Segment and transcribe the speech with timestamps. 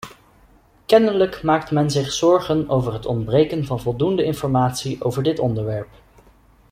[0.85, 5.89] Kennelijk maakt men zich zorgen over het ontbreken van voldoende informatie over dit onderwerp.